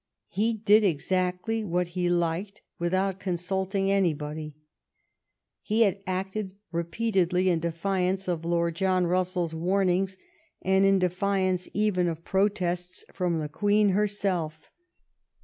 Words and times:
He 0.29 0.53
did 0.55 0.83
exactly 0.83 1.63
what 1.63 1.89
he 1.89 2.09
liked, 2.09 2.63
without 2.79 3.19
consulting 3.19 3.91
anybody. 3.91 4.55
He 5.61 5.81
had 5.83 6.01
acted 6.07 6.55
repeatedly 6.71 7.49
in 7.49 7.59
defiance 7.59 8.27
of 8.27 8.43
Lord 8.43 8.73
John 8.73 9.05
Russell's 9.05 9.53
warn 9.53 9.89
ings 9.89 10.17
and 10.63 10.85
in 10.85 10.97
defiance 10.97 11.69
even 11.75 12.07
of 12.07 12.25
protests 12.25 13.05
from 13.13 13.37
the 13.37 13.47
Queen 13.47 13.89
herself. 13.89 14.71